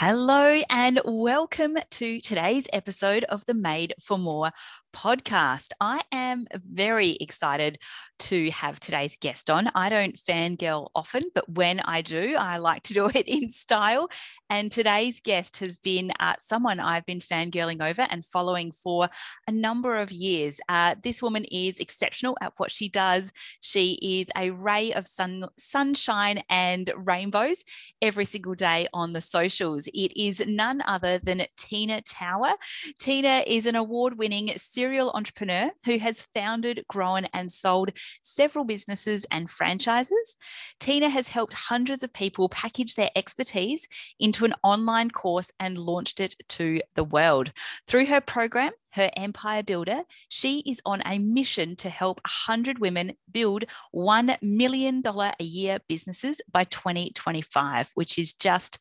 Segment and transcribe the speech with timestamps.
[0.00, 4.52] Hello, and welcome to today's episode of the Made for More
[4.98, 5.68] podcast.
[5.80, 7.78] I am very excited
[8.18, 9.70] to have today's guest on.
[9.76, 14.08] I don't fangirl often, but when I do, I like to do it in style.
[14.50, 19.08] And today's guest has been uh, someone I've been fangirling over and following for
[19.46, 20.58] a number of years.
[20.68, 23.32] Uh, this woman is exceptional at what she does.
[23.60, 27.62] She is a ray of sun, sunshine and rainbows
[28.02, 29.86] every single day on the socials.
[29.94, 32.54] It is none other than Tina Tower.
[32.98, 37.90] Tina is an award winning serial entrepreneur who has founded, grown, and sold
[38.22, 40.36] several businesses and franchises.
[40.80, 43.88] Tina has helped hundreds of people package their expertise
[44.18, 47.52] into an online course and launched it to the world.
[47.86, 53.12] Through her program, her empire builder, she is on a mission to help 100 women
[53.30, 53.64] build
[53.94, 58.78] $1 million a year businesses by 2025, which is just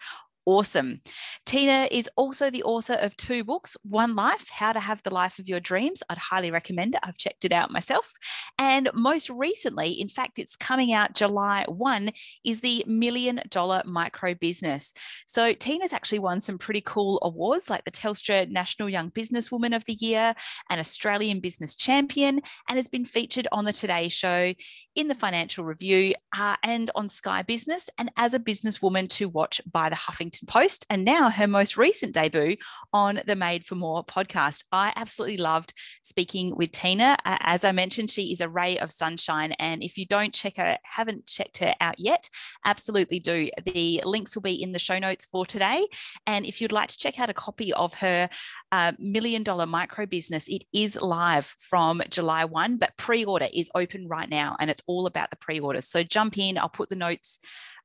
[0.47, 1.01] awesome.
[1.45, 5.37] Tina is also the author of two books One Life, How to Have the Life
[5.39, 6.01] of Your Dreams.
[6.09, 7.01] I'd highly recommend it.
[7.03, 8.11] I've checked it out myself.
[8.57, 12.09] And most recently, in fact, it's coming out July 1,
[12.45, 14.93] is the Million Dollar Micro Business.
[15.27, 19.83] So Tina's actually won some pretty cool awards like the Telstra National Young Businesswoman of
[19.85, 20.33] the Year,
[20.69, 24.53] an Australian Business Champion, and has been featured on the Today Show,
[24.95, 29.59] in the Financial Review, uh, and on Sky Business, and as a businesswoman to watch
[29.69, 32.57] by the Huffington Post, and now her most recent debut
[32.93, 34.63] on the Made for More podcast.
[34.71, 37.17] I absolutely loved speaking with Tina.
[37.25, 39.53] As I mentioned, she is a ray of sunshine.
[39.59, 42.29] And if you don't check her, haven't checked her out yet,
[42.65, 43.49] absolutely do.
[43.65, 45.85] The links will be in the show notes for today.
[46.25, 48.29] And if you'd like to check out a copy of her
[48.71, 53.69] uh, million dollar micro business, it is live from July 1, but pre order is
[53.75, 55.87] open right now and it's all about the pre orders.
[55.87, 57.39] So jump in, I'll put the notes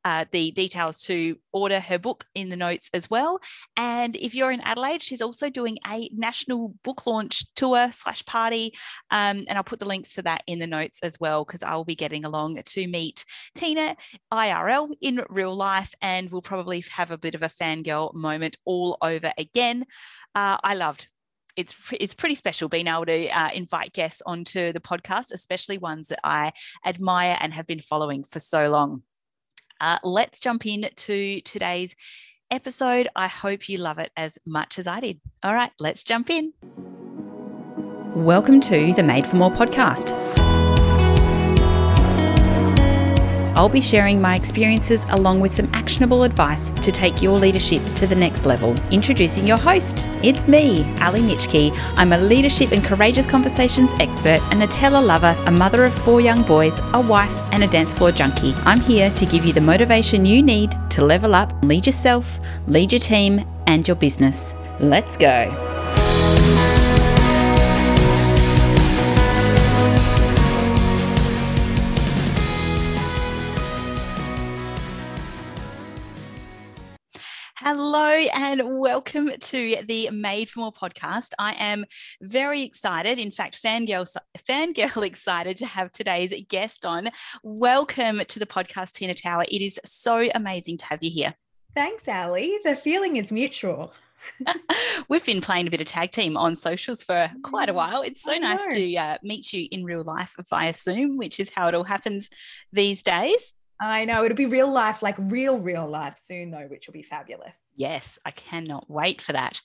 [0.05, 3.41] uh, the details to order her book in the notes as well.
[3.77, 8.72] And if you're in Adelaide, she's also doing a national book launch tour slash party.
[9.11, 11.84] Um, and I'll put the links for that in the notes as well, because I'll
[11.84, 13.97] be getting along to meet Tina
[14.32, 15.94] IRL in real life.
[16.00, 19.84] And we'll probably have a bit of a fangirl moment all over again.
[20.34, 21.09] Uh, I loved
[21.56, 26.09] it's it's pretty special being able to uh, invite guests onto the podcast, especially ones
[26.09, 26.53] that I
[26.84, 29.03] admire and have been following for so long.
[29.82, 31.97] Uh, let's jump in to today's
[32.53, 33.09] episode.
[33.16, 35.20] I hope you love it as much as I did.
[35.43, 36.53] All right, let's jump in.
[38.15, 40.12] Welcome to the Made for More podcast.
[43.55, 48.07] I'll be sharing my experiences along with some actionable advice to take your leadership to
[48.07, 48.75] the next level.
[48.91, 51.71] Introducing your host, it's me, Ali Nitschke.
[51.97, 56.43] I'm a leadership and courageous conversations expert, a Nutella lover, a mother of four young
[56.43, 58.55] boys, a wife, and a dance floor junkie.
[58.65, 62.93] I'm here to give you the motivation you need to level up, lead yourself, lead
[62.93, 64.55] your team, and your business.
[64.81, 65.81] Let's go.
[77.94, 81.32] Hello and welcome to the Made for More podcast.
[81.38, 81.84] I am
[82.22, 84.10] very excited, in fact, fangirl,
[84.48, 87.10] fangirl excited to have today's guest on.
[87.42, 89.44] Welcome to the podcast, Tina Tower.
[89.47, 91.34] It is so amazing to have you here.
[91.75, 92.58] Thanks, Ali.
[92.64, 93.92] The feeling is mutual.
[95.10, 98.00] We've been playing a bit of tag team on socials for quite a while.
[98.00, 101.69] It's so nice to uh, meet you in real life via Zoom, which is how
[101.69, 102.30] it all happens
[102.72, 103.53] these days.
[103.82, 107.03] I know it'll be real life, like real, real life soon, though, which will be
[107.03, 107.56] fabulous.
[107.75, 109.60] Yes, I cannot wait for that.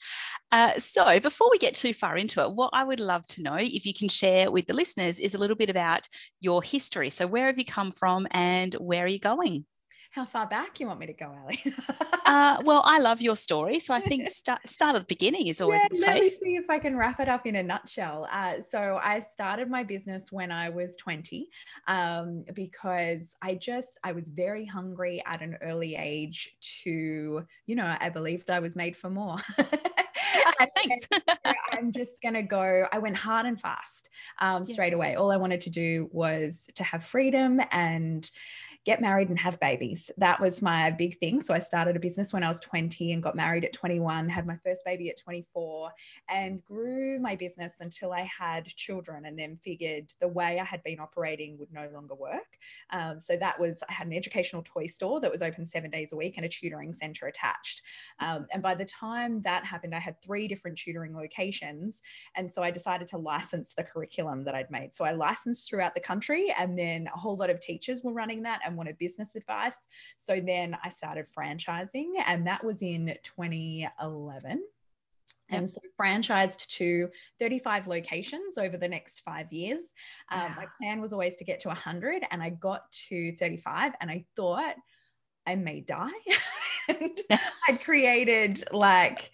[0.51, 3.57] Uh, so, before we get too far into it, what I would love to know,
[3.57, 6.07] if you can share with the listeners, is a little bit about
[6.39, 7.11] your history.
[7.11, 9.65] So, where have you come from and where are you going?
[10.11, 11.61] How far back you want me to go, Ali?
[12.25, 15.61] uh, well, I love your story, so I think start start at the beginning is
[15.61, 16.07] always yeah, a place.
[16.07, 18.27] Let me see if I can wrap it up in a nutshell.
[18.31, 21.49] Uh, so I started my business when I was 20
[21.87, 27.95] um, because I just I was very hungry at an early age to you know
[27.99, 29.37] I believed I was made for more.
[30.75, 31.07] Thanks.
[31.71, 32.87] I'm just gonna go.
[32.91, 34.09] I went hard and fast
[34.39, 34.95] um, straight yeah.
[34.95, 35.15] away.
[35.15, 38.29] All I wanted to do was to have freedom and
[38.87, 40.09] get married and have babies.
[40.15, 41.41] That was my big thing.
[41.41, 44.47] So I started a business when I was 20 and got married at 21, had
[44.47, 45.91] my first baby at 24,
[46.29, 50.81] and grew my business until I had children and then figured the way I had
[50.83, 52.57] been operating would no longer work.
[52.91, 56.13] Um, so that was, I had an educational toy store that was open seven days
[56.13, 57.81] a week and a tutoring center attached.
[58.21, 62.01] Um, and by the time that happened, I had three different tutoring locations.
[62.35, 64.93] And so I decided to license the curriculum that I'd made.
[64.93, 68.43] So I licensed throughout the country, and then a whole lot of teachers were running
[68.43, 69.87] that and wanted business advice.
[70.17, 74.63] So then I started franchising, and that was in 2011.
[75.49, 75.59] Yep.
[75.59, 77.09] And so franchised to
[77.39, 79.93] 35 locations over the next five years.
[80.29, 80.53] Um, wow.
[80.57, 84.25] My plan was always to get to 100, and I got to 35, and I
[84.35, 84.75] thought
[85.45, 86.09] I may die.
[86.89, 89.31] I'd created like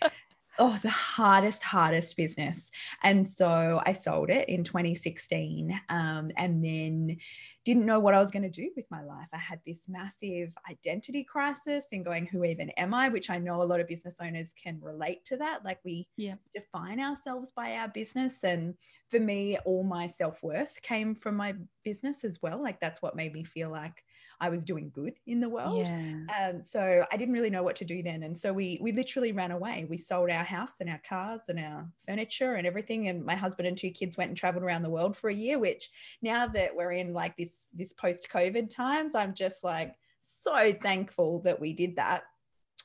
[0.60, 2.72] oh the hardest hardest business.
[3.04, 7.18] And so i sold it in 2016 um, and then
[7.66, 9.28] didn't know what i was going to do with my life.
[9.34, 13.10] I had this massive identity crisis in going who even am i?
[13.10, 15.64] which i know a lot of business owners can relate to that.
[15.64, 16.36] Like we yeah.
[16.54, 18.76] define ourselves by our business and
[19.10, 22.62] for me all my self-worth came from my business as well.
[22.62, 24.04] Like that's what made me feel like
[24.40, 25.78] I was doing good in the world.
[25.78, 26.26] Yeah.
[26.38, 28.24] Um, so I didn't really know what to do then.
[28.24, 29.86] And so we we literally ran away.
[29.90, 33.08] We sold our house and our cars and our furniture and everything.
[33.08, 35.60] And my husband and two kids went and traveled around the world for a year,
[35.60, 35.90] which
[36.22, 41.60] now that we're in like this this post-COVID times, I'm just like so thankful that
[41.60, 42.24] we did that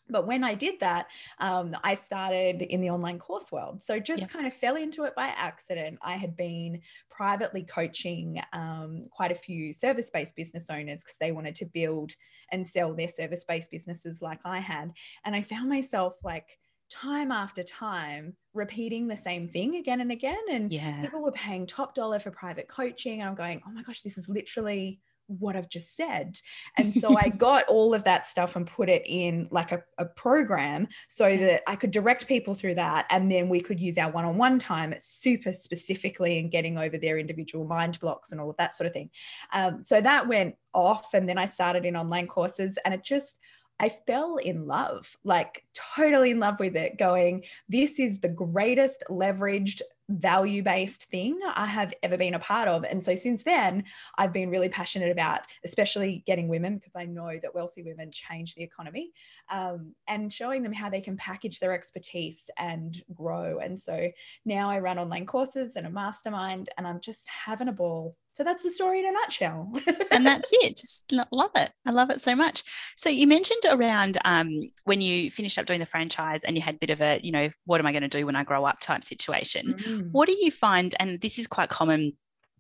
[0.09, 1.07] but when I did that,
[1.39, 3.83] um, I started in the online course world.
[3.83, 4.31] So just yep.
[4.31, 5.99] kind of fell into it by accident.
[6.03, 11.33] I had been privately coaching um, quite a few service based business owners because they
[11.33, 12.13] wanted to build
[12.53, 14.93] and sell their service based businesses like I had.
[15.25, 16.59] And I found myself like,
[16.91, 21.03] time after time repeating the same thing again and again and yeah.
[21.03, 24.17] people were paying top dollar for private coaching and i'm going oh my gosh this
[24.17, 26.41] is literally what I've just said.
[26.79, 30.05] And so I got all of that stuff and put it in like a, a,
[30.05, 33.07] program so that I could direct people through that.
[33.11, 36.97] And then we could use our one on one time super specifically in getting over
[36.97, 39.11] their individual mind blocks and all of that sort of thing.
[39.53, 41.15] Um, so that went off.
[41.15, 43.41] And then I started in online courses and it just,
[43.81, 45.65] I fell in love, like
[45.97, 51.67] totally in love with it, going, this is the greatest leveraged value based thing I
[51.67, 52.85] have ever been a part of.
[52.85, 53.85] And so since then,
[54.17, 58.55] I've been really passionate about, especially getting women, because I know that wealthy women change
[58.55, 59.13] the economy,
[59.51, 63.59] um, and showing them how they can package their expertise and grow.
[63.59, 64.11] And so
[64.45, 68.45] now I run online courses and a mastermind, and I'm just having a ball so
[68.45, 69.69] that's the story in a nutshell.
[70.13, 70.77] and that's it.
[70.77, 71.73] Just love it.
[71.85, 72.63] I love it so much.
[72.97, 76.77] So you mentioned around um, when you finished up doing the franchise and you had
[76.77, 78.65] a bit of a, you know, what am I going to do when I grow
[78.65, 79.75] up type situation.
[79.99, 80.11] Mm.
[80.13, 80.95] What do you find?
[80.99, 82.13] And this is quite common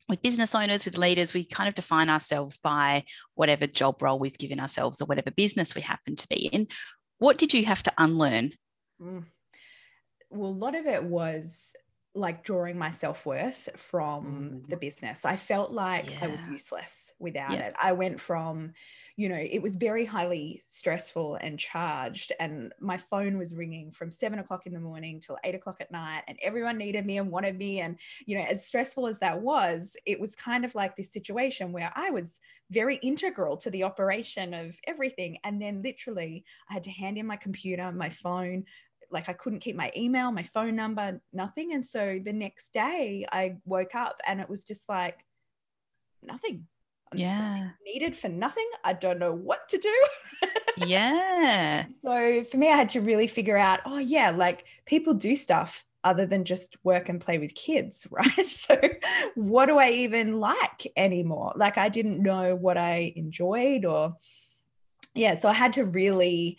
[0.08, 3.04] with business owners, with leaders, we kind of define ourselves by
[3.34, 6.66] whatever job role we've given ourselves or whatever business we happen to be in.
[7.18, 8.52] What did you have to unlearn?
[9.00, 9.24] Mm.
[10.30, 11.74] Well, a lot of it was
[12.14, 14.70] like drawing my self-worth from mm.
[14.70, 15.24] the business.
[15.24, 16.18] I felt like yeah.
[16.22, 17.66] I was useless without yeah.
[17.66, 17.74] it.
[17.80, 18.72] I went from,
[19.18, 22.30] you know, it was very highly stressful and charged.
[22.38, 25.90] And my phone was ringing from seven o'clock in the morning till eight o'clock at
[25.90, 26.22] night.
[26.28, 27.80] And everyone needed me and wanted me.
[27.80, 31.72] And, you know, as stressful as that was, it was kind of like this situation
[31.72, 32.30] where I was
[32.70, 35.38] very integral to the operation of everything.
[35.42, 38.66] And then literally I had to hand in my computer, my phone,
[39.10, 41.72] like I couldn't keep my email, my phone number, nothing.
[41.72, 45.24] And so the next day I woke up and it was just like
[46.22, 46.68] nothing.
[47.12, 47.70] I'm yeah.
[47.84, 48.68] Needed for nothing.
[48.84, 50.06] I don't know what to do.
[50.86, 51.86] yeah.
[52.02, 55.84] So for me, I had to really figure out, oh yeah, like people do stuff
[56.04, 58.46] other than just work and play with kids, right?
[58.46, 58.80] So
[59.34, 61.52] what do I even like anymore?
[61.56, 64.16] Like I didn't know what I enjoyed or
[65.14, 66.58] yeah, so I had to really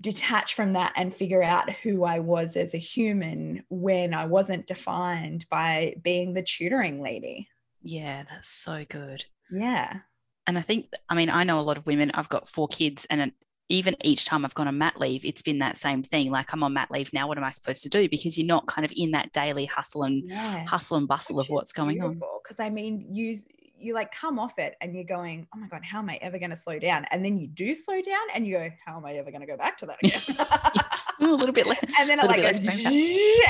[0.00, 4.66] detach from that and figure out who I was as a human when I wasn't
[4.66, 7.48] defined by being the tutoring lady.
[7.82, 9.24] Yeah, that's so good.
[9.50, 10.00] Yeah.
[10.46, 13.06] And I think, I mean, I know a lot of women, I've got four kids,
[13.10, 13.32] and
[13.68, 16.30] even each time I've gone on mat leave, it's been that same thing.
[16.30, 17.26] Like, I'm on mat leave now.
[17.26, 18.08] What am I supposed to do?
[18.08, 20.64] Because you're not kind of in that daily hustle and yeah.
[20.66, 22.20] hustle and bustle Which of what's going on.
[22.42, 23.38] Because I mean, you
[23.78, 26.38] you like come off it and you're going, oh my God, how am I ever
[26.38, 27.04] going to slow down?
[27.10, 29.46] And then you do slow down and you go, how am I ever going to
[29.46, 30.22] go back to that again?
[31.20, 31.84] a little bit less.
[31.98, 32.60] And then it like goes,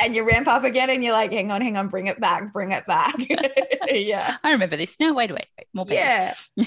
[0.00, 2.52] and you ramp up again and you're like, hang on, hang on, bring it back,
[2.52, 3.14] bring it back.
[3.90, 4.37] yeah.
[4.42, 4.99] I remember this.
[5.00, 5.66] No, wait, wait, wait.
[5.75, 6.35] More Yeah.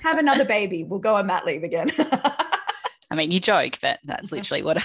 [0.00, 0.84] Have another baby.
[0.84, 1.90] We'll go on mat leave again.
[3.10, 4.36] I mean, you joke, but that's mm-hmm.
[4.36, 4.76] literally what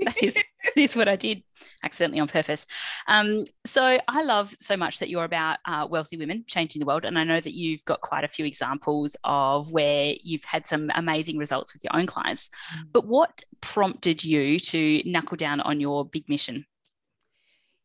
[0.00, 0.36] that is
[0.76, 1.42] is what I did
[1.82, 2.66] accidentally on purpose.
[3.06, 7.04] Um, so I love so much that you're about uh, wealthy women changing the world.
[7.04, 10.90] And I know that you've got quite a few examples of where you've had some
[10.94, 12.48] amazing results with your own clients.
[12.76, 12.84] Mm.
[12.92, 16.66] But what prompted you to knuckle down on your big mission?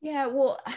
[0.02, 0.60] Yeah, well,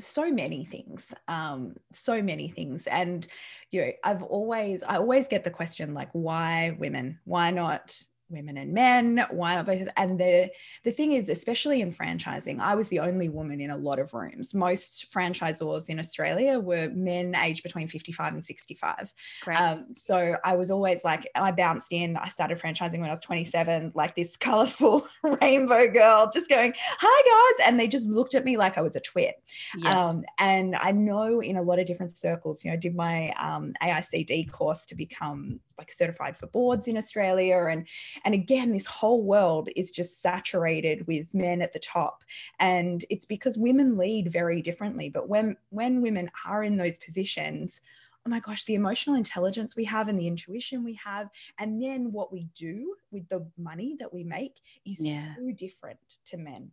[0.00, 3.26] so many things um so many things and
[3.72, 8.56] you know i've always i always get the question like why women why not women
[8.58, 10.50] and men why both and the
[10.84, 14.12] the thing is especially in franchising i was the only woman in a lot of
[14.12, 14.54] rooms.
[14.54, 19.12] Most franchisors in australia were men aged between 55 and 65
[19.56, 23.20] um, so i was always like i bounced in i started franchising when i was
[23.20, 25.06] 27 like this colorful
[25.40, 28.96] rainbow girl just going hi guys and they just looked at me like i was
[28.96, 29.36] a twit.
[29.76, 30.08] Yeah.
[30.08, 33.30] um, and i know in a lot of different circles you know I did my
[33.40, 37.86] um, aicd course to become like certified for boards in australia and
[38.24, 42.24] and again, this whole world is just saturated with men at the top.
[42.58, 45.08] And it's because women lead very differently.
[45.08, 47.80] But when when women are in those positions,
[48.26, 52.12] oh my gosh, the emotional intelligence we have and the intuition we have, and then
[52.12, 55.34] what we do with the money that we make is yeah.
[55.36, 56.70] so different to men.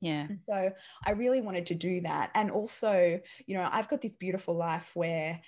[0.00, 0.26] Yeah.
[0.28, 0.72] And so
[1.04, 2.30] I really wanted to do that.
[2.34, 5.40] And also, you know, I've got this beautiful life where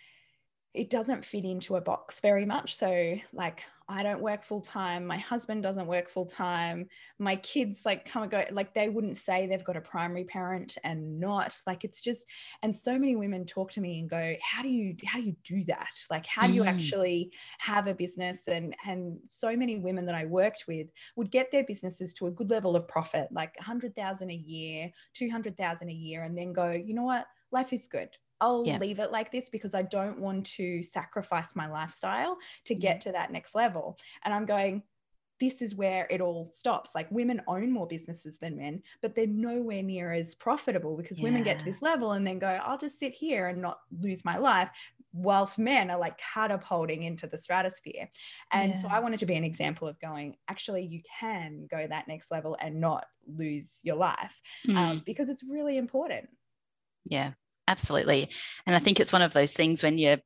[0.72, 2.76] it doesn't fit into a box very much.
[2.76, 5.04] So, like, I don't work full time.
[5.04, 6.86] My husband doesn't work full time.
[7.18, 10.78] My kids, like, come and go, like, they wouldn't say they've got a primary parent
[10.84, 11.60] and not.
[11.66, 12.24] Like, it's just,
[12.62, 15.36] and so many women talk to me and go, How do you, how do you
[15.42, 15.90] do that?
[16.08, 16.68] Like, how do you mm.
[16.68, 18.46] actually have a business?
[18.46, 20.86] And, and so many women that I worked with
[21.16, 25.88] would get their businesses to a good level of profit, like 100,000 a year, 200,000
[25.88, 27.26] a year, and then go, You know what?
[27.50, 28.78] Life is good I'll yeah.
[28.78, 32.98] leave it like this because I don't want to sacrifice my lifestyle to get yeah.
[33.00, 33.98] to that next level.
[34.24, 34.82] And I'm going,
[35.40, 36.90] this is where it all stops.
[36.94, 41.24] Like women own more businesses than men, but they're nowhere near as profitable because yeah.
[41.24, 44.24] women get to this level and then go, I'll just sit here and not lose
[44.24, 44.70] my life.
[45.12, 48.08] Whilst men are like catapulting into the stratosphere.
[48.52, 48.78] And yeah.
[48.78, 52.30] so I wanted to be an example of going, actually, you can go that next
[52.30, 54.78] level and not lose your life um, mm.
[54.78, 56.28] um, because it's really important.
[57.06, 57.32] Yeah,
[57.70, 58.30] absolutely.
[58.66, 60.18] And I think it's one of those things when you're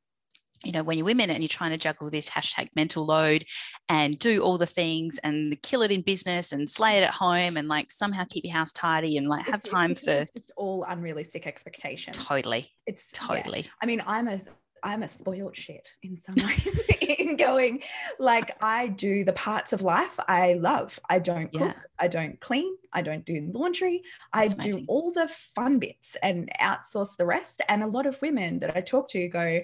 [0.63, 3.45] you know, when you're women and you're trying to juggle this hashtag mental load
[3.89, 7.57] and do all the things and kill it in business and slay it at home
[7.57, 10.31] and like somehow keep your house tidy and like have it's, time it's, for it's
[10.31, 12.17] just all unrealistic expectations.
[12.17, 12.71] Totally.
[12.87, 13.61] It's totally.
[13.61, 13.69] Yeah.
[13.81, 14.39] I mean, I'm a
[14.85, 17.81] I'm a spoiled shit in some ways in going
[18.19, 20.99] like I do the parts of life I love.
[21.09, 21.81] I don't cook, yeah.
[21.97, 24.03] I don't clean, I don't do laundry.
[24.33, 24.81] That's I amazing.
[24.81, 27.61] do all the fun bits and outsource the rest.
[27.67, 29.61] And a lot of women that I talk to go,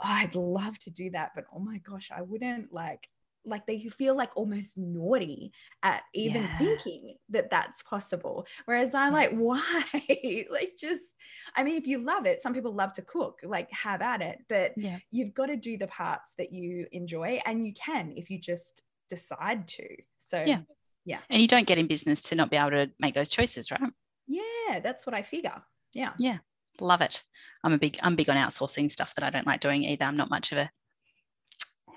[0.00, 3.06] oh, I'd love to do that, but oh my gosh, I wouldn't like
[3.44, 5.52] like they feel like almost naughty
[5.82, 6.58] at even yeah.
[6.58, 8.46] thinking that that's possible.
[8.66, 9.16] Whereas i'm mm.
[9.16, 10.46] like why?
[10.50, 11.14] Like just
[11.56, 14.38] i mean if you love it some people love to cook like have at it
[14.48, 14.98] but yeah.
[15.10, 18.82] you've got to do the parts that you enjoy and you can if you just
[19.08, 19.86] decide to.
[20.28, 20.60] So yeah.
[21.04, 21.20] yeah.
[21.30, 23.80] And you don't get in business to not be able to make those choices right?
[24.26, 25.62] Yeah that's what i figure.
[25.94, 26.12] Yeah.
[26.18, 26.38] Yeah.
[26.80, 27.24] Love it.
[27.64, 30.04] I'm a big i'm big on outsourcing stuff that i don't like doing either.
[30.04, 30.70] I'm not much of a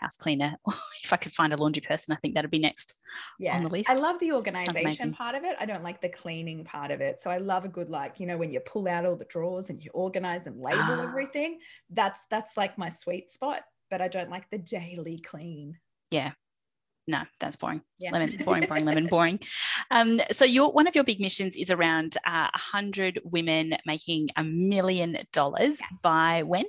[0.02, 0.56] house cleaner.
[1.04, 2.98] if I could find a laundry person, I think that'd be next
[3.40, 3.56] yeah.
[3.56, 3.90] on the list.
[3.90, 5.56] I love the organization part of it.
[5.60, 7.22] I don't like the cleaning part of it.
[7.22, 9.70] So I love a good like, you know, when you pull out all the drawers
[9.70, 11.04] and you organize and label ah.
[11.04, 11.60] everything.
[11.90, 15.78] That's that's like my sweet spot, but I don't like the daily clean.
[16.10, 16.32] Yeah.
[17.08, 17.82] No, that's boring.
[18.00, 18.12] Yeah.
[18.12, 19.40] Lemon, boring, boring, lemon, boring.
[19.90, 23.76] Um, so your one of your big missions is around uh, a uh, hundred women
[23.86, 26.66] making a million dollars by when?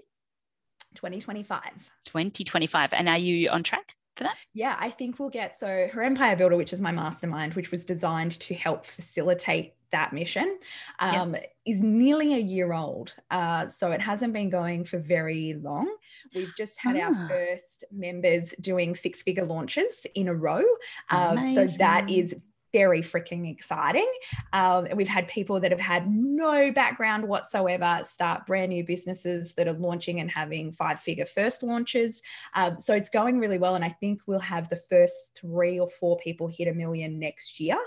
[0.95, 1.63] 2025.
[2.05, 2.93] 2025.
[2.93, 3.97] And are you on track?
[4.17, 4.37] For that?
[4.53, 7.85] Yeah, I think we'll get so her Empire Builder, which is my mastermind, which was
[7.85, 10.59] designed to help facilitate that mission,
[10.99, 11.53] um, yep.
[11.65, 13.15] is nearly a year old.
[13.31, 15.95] Uh, so it hasn't been going for very long.
[16.35, 17.05] We've just had ah.
[17.05, 20.65] our first members doing six figure launches in a row.
[21.11, 22.35] Um, so that is
[22.73, 24.11] very freaking exciting.
[24.53, 29.69] Um, we've had people that have had no background whatsoever start brand new businesses that
[29.69, 32.23] are launching and having five figure first launches.
[32.55, 33.75] Um, so it's going really well.
[33.75, 37.61] And I think we'll have the first three or four people hit a million next
[37.61, 37.79] year.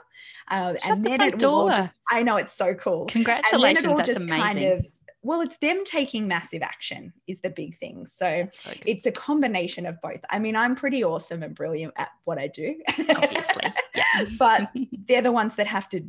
[0.50, 1.72] Uh, and the it door.
[1.72, 3.06] Just, I know it's so cool.
[3.06, 3.98] Congratulations.
[3.98, 4.39] That's amazing.
[4.39, 4.86] Kind of,
[5.25, 9.88] well it's them taking massive action is the big thing so, so it's a combination
[9.88, 12.75] of both i mean i'm pretty awesome and brilliant at what i do
[13.10, 13.63] obviously
[13.96, 14.25] yeah.
[14.40, 14.72] but
[15.08, 16.06] they're the ones that have to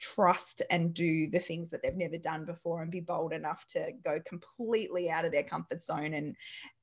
[0.00, 3.92] trust and do the things that they've never done before and be bold enough to
[4.02, 6.34] go completely out of their comfort zone and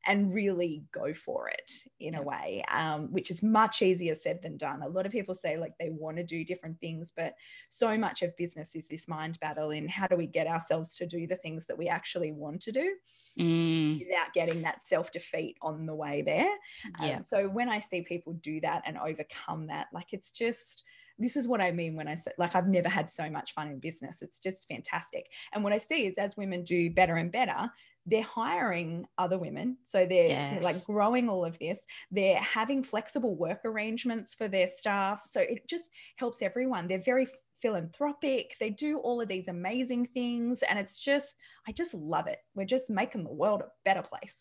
[0.06, 2.20] and really go for it in yeah.
[2.20, 5.58] a way um, which is much easier said than done a lot of people say
[5.58, 7.34] like they want to do different things but
[7.70, 11.08] so much of business is this mind battle in how do we get ourselves to
[11.08, 12.94] do the things that we actually want to do
[13.40, 14.00] mm.
[14.00, 16.54] without getting that self-defeat on the way there
[17.02, 17.18] yeah.
[17.18, 20.84] Um, so when i see people do that and overcome that like it's just
[21.20, 23.68] this is what I mean when I say, like, I've never had so much fun
[23.68, 24.22] in business.
[24.22, 25.32] It's just fantastic.
[25.54, 27.72] And what I see is as women do better and better,
[28.06, 29.78] they're hiring other women.
[29.84, 30.54] So they're, yes.
[30.54, 31.80] they're, like growing all of this.
[32.12, 35.22] They're having flexible work arrangements for their staff.
[35.30, 36.88] So it just helps everyone.
[36.88, 37.28] They're very
[37.62, 38.56] philanthropic.
[38.60, 40.64] They do all of these amazing things.
[40.64, 41.36] And it's just,
[41.68, 42.40] I just love it.
[42.56, 44.36] We're just making the world a better place.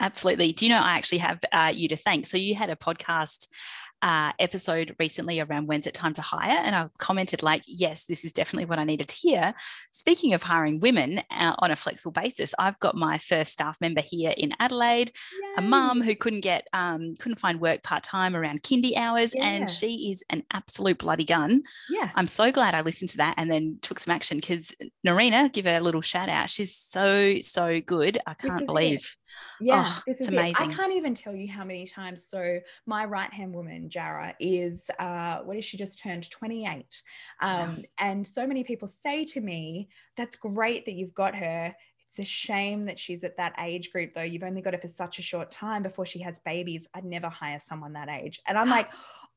[0.00, 0.52] Absolutely.
[0.52, 2.26] Do you know, I actually have uh, you to thank.
[2.26, 3.48] So you had a podcast
[4.02, 8.24] uh, episode recently around when's it time to hire, and I commented like, yes, this
[8.24, 9.54] is definitely what I needed to hear.
[9.92, 14.00] Speaking of hiring women uh, on a flexible basis, I've got my first staff member
[14.00, 15.54] here in Adelaide, Yay.
[15.58, 19.44] a mum who couldn't get um, couldn't find work part time around kindy hours, yeah.
[19.44, 21.62] and she is an absolute bloody gun.
[21.90, 24.72] Yeah, I'm so glad I listened to that and then took some action because
[25.06, 26.50] Narina, give her a little shout out.
[26.50, 28.18] She's so so good.
[28.26, 28.98] I can't believe.
[28.98, 29.04] It.
[29.60, 30.70] Yeah, oh, it's amazing.
[30.70, 30.72] It.
[30.72, 32.24] I can't even tell you how many times.
[32.28, 37.02] So my right hand woman, Jara, is uh, what is she just turned 28,
[37.40, 41.74] um, and so many people say to me, "That's great that you've got her."
[42.08, 44.22] It's a shame that she's at that age group, though.
[44.22, 46.88] You've only got her for such a short time before she has babies.
[46.92, 48.40] I'd never hire someone that age.
[48.48, 48.90] And I'm like,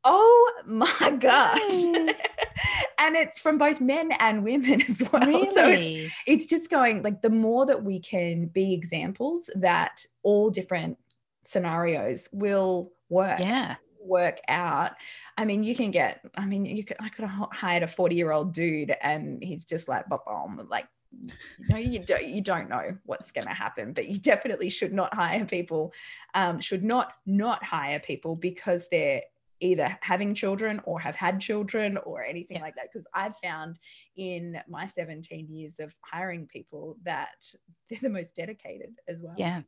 [0.04, 1.60] oh my gosh.
[3.00, 5.26] and it's from both men and women as well.
[5.26, 5.54] Really?
[5.54, 10.50] So it's, it's just going like the more that we can be examples that all
[10.50, 10.98] different
[11.44, 13.40] scenarios will work.
[13.40, 13.76] Yeah.
[14.04, 14.92] Work out.
[15.38, 18.16] I mean, you can get, I mean, you could, I could have hired a 40
[18.16, 22.70] year old dude and he's just like, boom, like, you know, you don't, you don't
[22.70, 25.94] know what's going to happen, but you definitely should not hire people,
[26.34, 29.22] um, should not not hire people because they're
[29.64, 32.64] either having children or have had children or anything yeah.
[32.64, 32.90] like that.
[32.92, 33.80] Because I've found
[34.18, 37.54] in my 17 years of hiring people that
[37.90, 39.36] they're the most dedicated as well.
[39.38, 39.62] Yeah.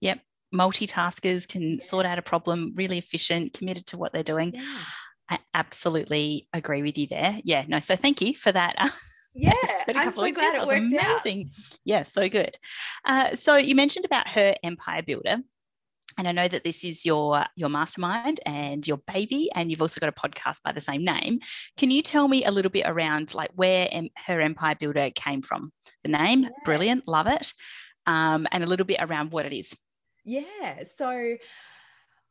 [0.00, 0.20] Yep.
[0.52, 1.80] Multitaskers can yeah.
[1.80, 4.54] sort out a problem, really efficient, committed to what they're doing.
[4.54, 4.78] Yeah.
[5.30, 7.40] I absolutely agree with you there.
[7.44, 7.64] Yeah.
[7.66, 7.80] No.
[7.80, 8.76] So thank you for that.
[9.34, 9.54] Yeah,
[9.88, 11.46] I'm so glad it worked amazing.
[11.46, 11.78] Out.
[11.84, 12.58] Yeah, so good.
[13.04, 15.38] Uh, so you mentioned about her empire builder,
[16.18, 20.00] and I know that this is your your mastermind and your baby, and you've also
[20.00, 21.38] got a podcast by the same name.
[21.76, 23.88] Can you tell me a little bit around like where
[24.26, 25.72] her Empire Builder came from?
[26.04, 26.50] The name, yeah.
[26.64, 27.52] brilliant, love it,
[28.06, 29.74] um, and a little bit around what it is.
[30.24, 31.36] Yeah, so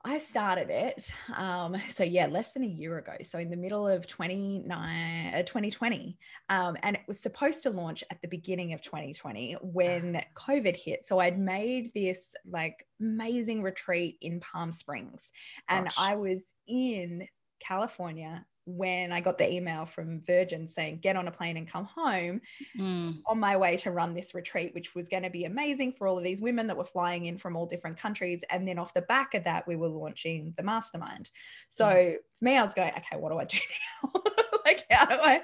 [0.04, 1.12] I started it.
[1.36, 3.14] Um, so yeah, less than a year ago.
[3.28, 6.18] So in the middle of 29, uh, 2020.
[6.50, 11.06] Um, and it was supposed to launch at the beginning of 2020 when COVID hit.
[11.06, 15.32] So I'd made this like amazing retreat in Palm Springs
[15.70, 15.96] and Gosh.
[16.00, 17.27] I was in
[17.60, 21.86] California when I got the email from Virgin saying, get on a plane and come
[21.86, 22.42] home
[22.78, 23.18] mm.
[23.26, 26.18] on my way to run this retreat, which was going to be amazing for all
[26.18, 28.44] of these women that were flying in from all different countries.
[28.50, 31.32] And then off the back of that, we were launching the mastermind.
[31.70, 32.16] So mm.
[32.38, 33.58] for me, I was going, okay, what do I do
[34.04, 34.22] now?
[34.66, 35.42] like, how do I,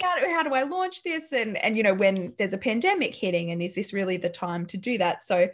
[0.00, 1.32] how do, how do I launch this?
[1.32, 4.64] And, and, you know, when there's a pandemic hitting and is this really the time
[4.66, 5.24] to do that?
[5.24, 5.50] So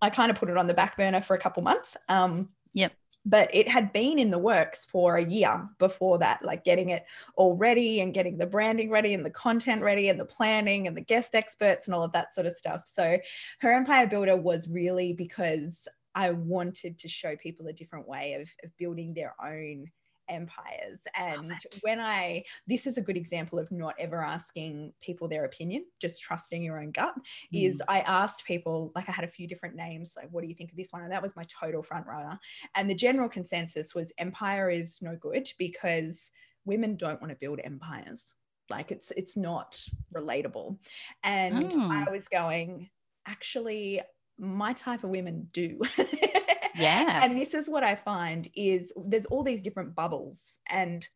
[0.00, 1.96] I kind of put it on the back burner for a couple months.
[2.08, 2.92] Um, yep
[3.24, 7.04] but it had been in the works for a year before that like getting it
[7.36, 10.96] all ready and getting the branding ready and the content ready and the planning and
[10.96, 12.82] the guest experts and all of that sort of stuff.
[12.84, 13.18] So
[13.60, 18.48] her empire builder was really because i wanted to show people a different way of,
[18.64, 19.86] of building their own
[20.28, 21.00] empires.
[21.16, 25.84] And when I, this is a good example of not ever asking people their opinion,
[26.00, 27.14] just trusting your own gut.
[27.54, 27.70] Mm.
[27.70, 30.54] Is I asked people, like I had a few different names, like, what do you
[30.54, 31.02] think of this one?
[31.02, 32.38] And that was my total front runner.
[32.74, 36.30] And the general consensus was empire is no good because
[36.64, 38.34] women don't want to build empires.
[38.70, 39.78] Like it's it's not
[40.14, 40.78] relatable.
[41.22, 41.90] And oh.
[41.90, 42.88] I was going,
[43.26, 44.00] actually,
[44.38, 45.80] my type of women do.
[46.76, 47.24] Yeah.
[47.24, 51.06] and this is what I find is there's all these different bubbles and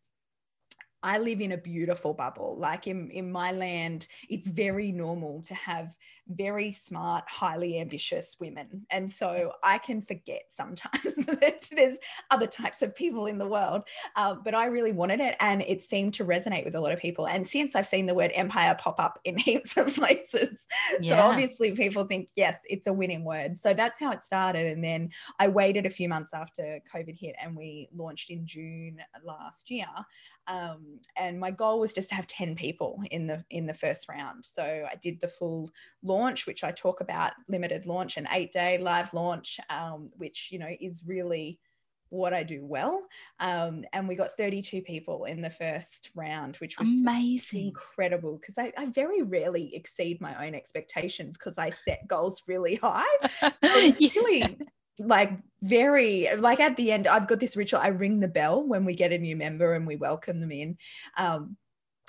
[1.02, 2.56] I live in a beautiful bubble.
[2.58, 5.96] Like in, in my land, it's very normal to have
[6.28, 8.84] very smart, highly ambitious women.
[8.90, 11.98] And so I can forget sometimes that there's
[12.30, 13.82] other types of people in the world.
[14.16, 16.98] Uh, but I really wanted it and it seemed to resonate with a lot of
[16.98, 17.28] people.
[17.28, 20.66] And since I've seen the word empire pop up in heaps of places,
[21.00, 21.16] yeah.
[21.16, 23.58] so obviously people think, yes, it's a winning word.
[23.58, 24.66] So that's how it started.
[24.66, 28.98] And then I waited a few months after COVID hit and we launched in June
[29.24, 29.86] last year.
[30.86, 34.08] Um, and my goal was just to have 10 people in the in the first
[34.08, 35.70] round so i did the full
[36.02, 40.58] launch which i talk about limited launch and eight day live launch um, which you
[40.58, 41.58] know is really
[42.08, 43.02] what I do well.
[43.40, 48.38] Um, and we got 32 people in the first round, which was amazing, incredible.
[48.40, 53.04] Because I, I, very rarely exceed my own expectations because I set goals really high.
[53.42, 54.10] yeah.
[54.14, 54.58] really
[54.98, 55.32] like
[55.62, 58.94] very like at the end i've got this ritual i ring the bell when we
[58.94, 60.76] get a new member and we welcome them in.
[61.16, 61.56] Um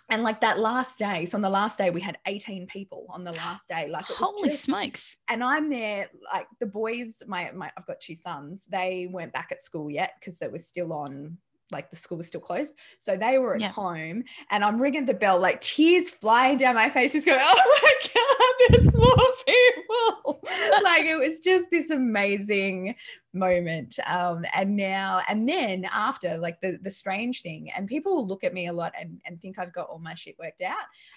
[0.10, 3.24] and like that last day so on the last day we had 18 people on
[3.24, 5.18] the last day like holy just, smokes.
[5.28, 9.50] And i'm there like the boys my, my i've got two sons they weren't back
[9.52, 11.38] at school yet because they were still on
[11.72, 12.74] like the school was still closed.
[13.00, 13.70] So they were at yeah.
[13.70, 17.80] home and I'm ringing the bell, like tears flying down my face, just going, oh
[17.82, 20.42] my God, there's more people.
[20.84, 22.96] like it was just this amazing
[23.34, 24.00] moment.
[24.06, 28.44] Um, and now, and then after, like the, the strange thing, and people will look
[28.44, 30.76] at me a lot and, and think I've got all my shit worked out.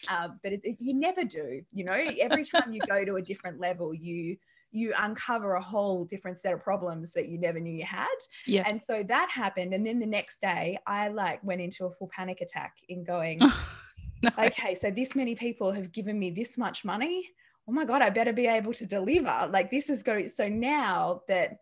[0.09, 3.23] Uh, but it, it, you never do, you know, every time you go to a
[3.23, 4.37] different level, you,
[4.73, 8.07] you uncover a whole different set of problems that you never knew you had.
[8.47, 8.63] Yeah.
[8.67, 9.75] And so that happened.
[9.75, 13.39] And then the next day, I like went into a full panic attack in going,
[14.23, 14.31] no.
[14.39, 17.29] okay, so this many people have given me this much money.
[17.69, 19.49] Oh my God, I better be able to deliver.
[19.51, 20.29] Like this is going.
[20.29, 21.59] So now that,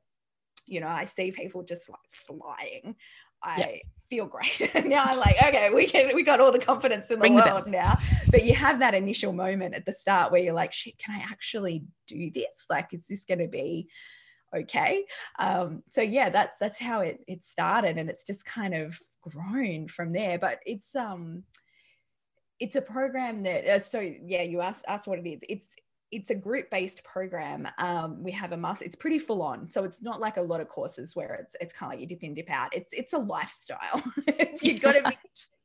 [0.67, 2.95] you know, I see people just like flying,
[3.43, 4.71] I feel great.
[4.87, 7.97] now I'm like, okay, we can we got all the confidence in the world now.
[8.31, 11.23] But you have that initial moment at the start where you're like, shit, can I
[11.23, 12.67] actually do this?
[12.71, 13.89] Like, is this gonna be
[14.57, 15.05] okay?
[15.39, 19.89] Um, so yeah, that's that's how it it started and it's just kind of grown
[19.89, 20.39] from there.
[20.39, 21.45] But it's um
[22.61, 25.41] it's a program that uh, so yeah, you asked asked what it is.
[25.49, 25.69] It's
[26.11, 27.69] it's a group based program.
[27.79, 28.85] Um, we have a master.
[28.85, 31.73] It's pretty full on, so it's not like a lot of courses where it's it's
[31.73, 32.75] kind of like you dip in, dip out.
[32.75, 34.03] It's it's a lifestyle.
[34.63, 35.17] You've got to be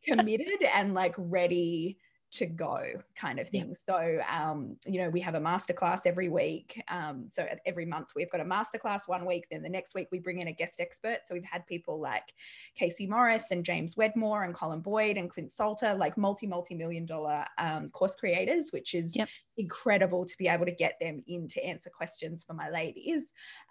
[0.13, 1.97] committed and like ready
[2.33, 2.83] to go
[3.15, 3.69] kind of thing.
[3.69, 3.75] Yeah.
[3.85, 6.81] So, um, you know, we have a masterclass every week.
[6.89, 9.45] Um, so every month we've got a masterclass one week.
[9.51, 11.19] Then the next week we bring in a guest expert.
[11.25, 12.33] So we've had people like
[12.75, 17.05] Casey Morris and James Wedmore and Colin Boyd and Clint Salter, like multi, multi million
[17.05, 19.29] dollar um, course creators, which is yep.
[19.57, 23.23] incredible to be able to get them in to answer questions for my ladies.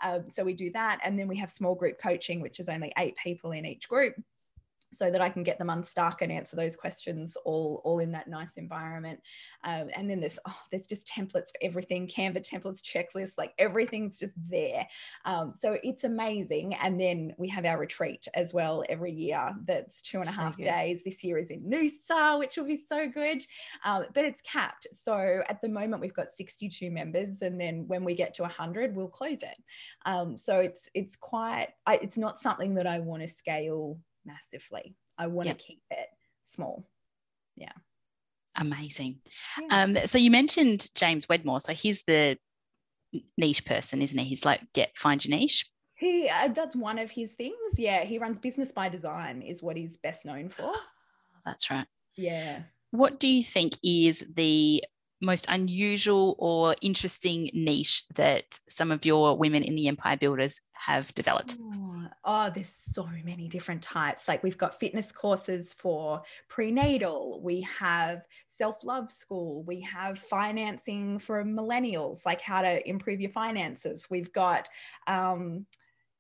[0.05, 1.01] Um, so we do that.
[1.05, 4.15] And then we have small group coaching, which is only eight people in each group
[4.93, 8.29] so that I can get them unstuck and answer those questions all, all in that
[8.29, 9.21] nice environment.
[9.65, 14.19] Um, and then there's oh, there's just templates for everything, Canva templates, checklists, like everything's
[14.19, 14.87] just there.
[15.25, 16.75] Um, so it's amazing.
[16.75, 19.55] And then we have our retreat as well every year.
[19.65, 20.65] That's two and a so half good.
[20.65, 21.03] days.
[21.05, 23.45] This year is in Noosa, which will be so good.
[23.85, 24.87] Um, but it's capped.
[24.93, 28.95] So at the moment we've got 62 members, and then when we get to 100,
[28.95, 29.59] we'll close it.
[30.05, 31.69] Um, so it's it's quite.
[31.87, 34.97] I, it's not something that I want to scale massively.
[35.19, 35.59] I want yep.
[35.59, 36.09] to keep it
[36.45, 36.85] small.
[37.57, 37.73] Yeah.
[38.57, 39.21] Amazing.
[39.61, 39.83] Yeah.
[39.83, 41.61] Um, so you mentioned James Wedmore.
[41.61, 42.39] So he's the
[43.37, 44.25] niche person, isn't he?
[44.25, 45.71] He's like, get find your niche.
[45.95, 47.55] He uh, that's one of his things.
[47.79, 50.73] Yeah, he runs business by design, is what he's best known for.
[51.47, 51.87] that's right.
[52.17, 52.63] Yeah.
[52.91, 54.85] What do you think is the
[55.21, 61.15] most unusual or interesting niche that some of your women in the empire builders have
[61.15, 61.57] developed?
[62.25, 64.29] Oh, there's so many different types.
[64.29, 68.23] Like we've got fitness courses for prenatal, we have
[68.57, 74.07] self love school, we have financing for millennials, like how to improve your finances.
[74.09, 74.69] We've got
[75.09, 75.67] um,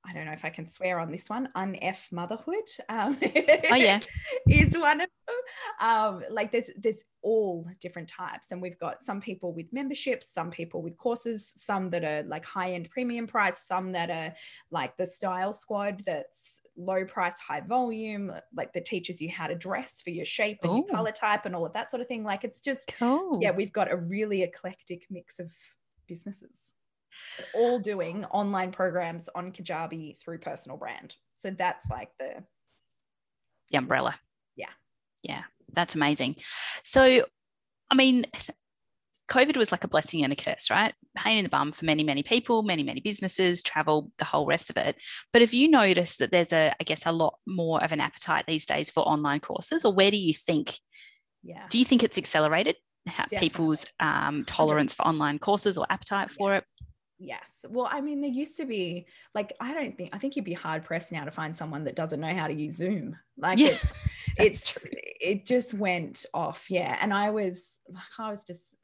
[0.04, 2.68] I don't know if I can swear on this one, unf motherhood.
[2.88, 4.00] Um, oh yeah,
[4.48, 5.36] is one of them.
[5.80, 10.50] Um, like there's there's all different types, and we've got some people with memberships, some
[10.50, 14.34] people with courses, some that are like high end premium price, some that are
[14.72, 19.54] like the Style Squad that's low price, high volume, like that teaches you how to
[19.54, 20.76] dress for your shape and Ooh.
[20.76, 22.24] your color type and all of that sort of thing.
[22.24, 23.38] Like it's just cool.
[23.40, 25.52] yeah, we've got a really eclectic mix of
[26.08, 26.71] businesses
[27.54, 31.16] all doing online programs on Kajabi through personal brand.
[31.38, 32.44] So that's like the
[33.70, 34.14] the umbrella.
[34.56, 34.70] Yeah.
[35.22, 35.42] Yeah.
[35.72, 36.36] That's amazing.
[36.84, 37.24] So
[37.90, 38.24] I mean,
[39.28, 40.92] COVID was like a blessing and a curse, right?
[41.16, 44.68] Pain in the bum for many, many people, many, many businesses, travel, the whole rest
[44.70, 44.96] of it.
[45.32, 48.44] But have you noticed that there's a, I guess, a lot more of an appetite
[48.46, 50.74] these days for online courses, or where do you think?
[51.42, 51.66] Yeah.
[51.70, 52.76] Do you think it's accelerated
[53.36, 56.64] people's um, tolerance for online courses or appetite for it?
[57.22, 57.64] Yes.
[57.68, 60.54] Well, I mean, there used to be like I don't think I think you'd be
[60.54, 63.16] hard pressed now to find someone that doesn't know how to use Zoom.
[63.38, 64.08] Like yeah, it's,
[64.38, 64.78] it's
[65.20, 66.66] it just went off.
[66.68, 66.98] Yeah.
[67.00, 68.74] And I was like I was just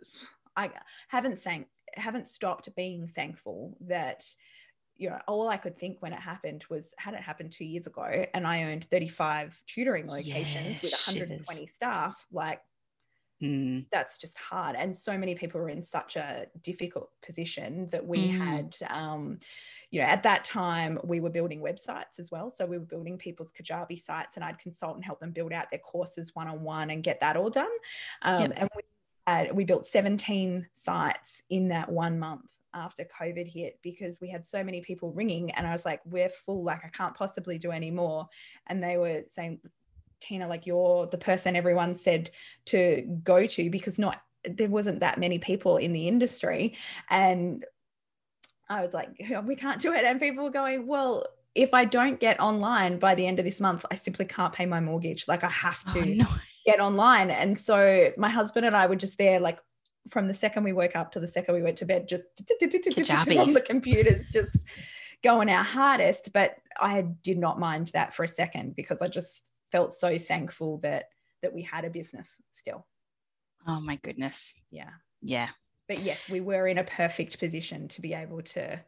[0.56, 0.70] I
[1.08, 4.24] haven't thank haven't stopped being thankful that
[4.96, 7.88] you know all I could think when it happened was had it happened 2 years
[7.88, 11.74] ago and I owned 35 tutoring locations yeah, with 120 shivers.
[11.74, 12.60] staff like
[13.42, 13.86] Mm.
[13.92, 14.74] That's just hard.
[14.76, 18.38] And so many people were in such a difficult position that we mm.
[18.38, 19.38] had, um,
[19.90, 22.50] you know, at that time we were building websites as well.
[22.50, 25.70] So we were building people's Kajabi sites and I'd consult and help them build out
[25.70, 27.70] their courses one on one and get that all done.
[28.22, 28.52] Um, yep.
[28.56, 28.82] And we
[29.26, 32.50] had, we built 17 sites in that one month.
[32.74, 36.28] after COVID hit because we had so many people ringing and I was like, we're
[36.28, 38.28] full, like I can't possibly do any more.
[38.66, 39.60] And they were saying,
[40.20, 42.30] Tina, like you're the person everyone said
[42.66, 46.76] to go to because not there wasn't that many people in the industry.
[47.10, 47.64] And
[48.68, 49.10] I was like,
[49.44, 50.04] we can't do it.
[50.04, 53.60] And people were going, well, if I don't get online by the end of this
[53.60, 55.26] month, I simply can't pay my mortgage.
[55.26, 56.26] Like I have to oh, no.
[56.66, 57.30] get online.
[57.30, 59.58] And so my husband and I were just there, like
[60.10, 62.24] from the second we woke up to the second we went to bed, just
[63.38, 64.64] on the computers, just
[65.24, 66.32] going our hardest.
[66.32, 70.78] But I did not mind that for a second because I just felt so thankful
[70.78, 71.06] that
[71.42, 72.86] that we had a business still.
[73.66, 74.54] Oh my goodness.
[74.70, 74.90] Yeah.
[75.22, 75.48] Yeah.
[75.88, 78.80] But yes, we were in a perfect position to be able to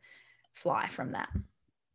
[0.53, 1.29] fly from that.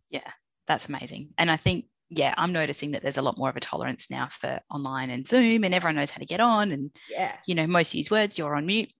[0.10, 0.32] Yeah,
[0.68, 1.30] that's amazing.
[1.38, 4.28] And I think, yeah, I'm noticing that there's a lot more of a tolerance now
[4.28, 6.72] for online and Zoom, and everyone knows how to get on.
[6.72, 8.92] And, yeah, you know, most use words, you're on mute.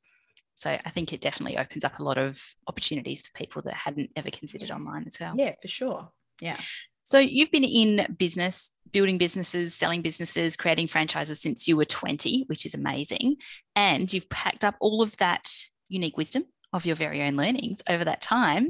[0.56, 4.12] So I think it definitely opens up a lot of opportunities for people that hadn't
[4.16, 5.34] ever considered online as well.
[5.38, 6.10] Yeah, for sure.
[6.40, 6.58] Yeah.
[7.06, 12.46] So you've been in business, building businesses, selling businesses, creating franchises since you were 20,
[12.48, 13.36] which is amazing.
[13.76, 15.48] And you've packed up all of that
[15.88, 18.70] unique wisdom of your very own learnings over that time.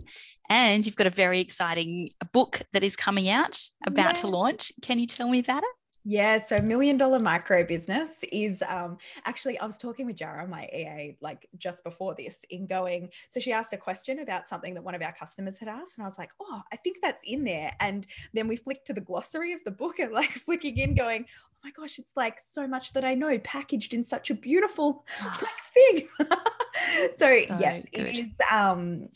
[0.50, 4.22] And you've got a very exciting book that is coming out, about yeah.
[4.22, 4.74] to launch.
[4.82, 5.70] Can you tell me about it?
[6.08, 10.66] Yeah, so million dollar micro business is um actually I was talking with Jara, my
[10.66, 13.10] EA, like just before this, in going.
[13.30, 16.06] So she asked a question about something that one of our customers had asked, and
[16.06, 17.72] I was like, oh, I think that's in there.
[17.80, 21.26] And then we flicked to the glossary of the book and like flicking in, going,
[21.28, 25.06] oh my gosh, it's like so much that I know packaged in such a beautiful
[25.26, 26.08] like thing.
[26.20, 26.26] so,
[27.18, 28.06] so yes, good.
[28.06, 29.10] it is um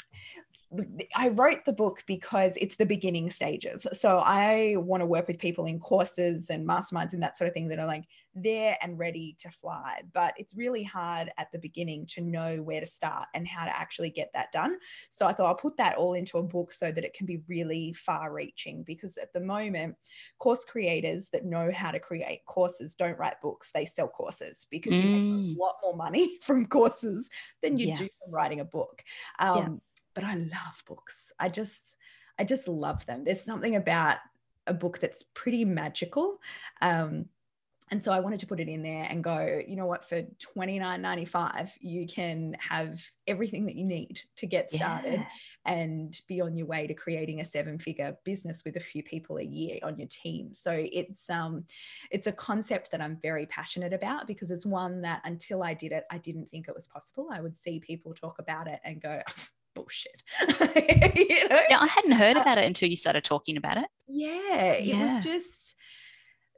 [1.16, 3.88] I wrote the book because it's the beginning stages.
[3.94, 7.56] So I want to work with people in courses and masterminds and that sort of
[7.56, 8.04] thing that are like
[8.36, 10.02] there and ready to fly.
[10.14, 13.76] But it's really hard at the beginning to know where to start and how to
[13.76, 14.78] actually get that done.
[15.16, 17.42] So I thought I'll put that all into a book so that it can be
[17.48, 19.96] really far reaching because at the moment,
[20.38, 24.94] course creators that know how to create courses don't write books, they sell courses because
[24.94, 25.04] mm.
[25.04, 25.58] you make a mm.
[25.58, 27.28] lot more money from courses
[27.64, 27.96] than you yeah.
[27.96, 29.04] do from writing a book.
[29.40, 29.68] Um, yeah
[30.20, 31.32] but I love books.
[31.40, 31.96] I just,
[32.38, 33.24] I just love them.
[33.24, 34.18] There's something about
[34.68, 36.42] a book that's pretty magical.
[36.82, 37.28] Um,
[37.90, 40.22] and so I wanted to put it in there and go, you know what, for
[40.22, 45.26] $29.95, you can have everything that you need to get started yeah.
[45.66, 49.44] and be on your way to creating a seven-figure business with a few people a
[49.44, 50.54] year on your team.
[50.54, 51.64] So it's um
[52.12, 55.94] it's a concept that I'm very passionate about because it's one that until I did
[55.94, 57.30] it, I didn't think it was possible.
[57.32, 59.22] I would see people talk about it and go,
[59.80, 60.24] bullshit.
[61.16, 61.62] you know?
[61.70, 63.86] Yeah, I hadn't heard uh, about it until you started talking about it.
[64.08, 65.16] Yeah, it yeah.
[65.16, 65.76] was just,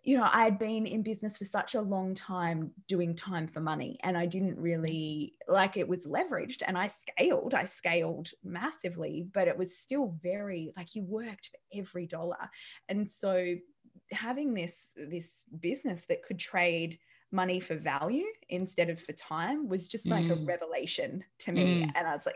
[0.04, 3.60] you know, I had been in business for such a long time doing time for
[3.60, 7.54] money, and I didn't really like it was leveraged and I scaled.
[7.54, 12.50] I scaled massively, but it was still very like you worked for every dollar.
[12.90, 13.56] And so
[14.12, 16.98] having this this business that could trade
[17.32, 20.42] money for value instead of for time was just like mm.
[20.42, 21.84] a revelation to me.
[21.84, 21.92] Mm.
[21.96, 22.36] And I was like,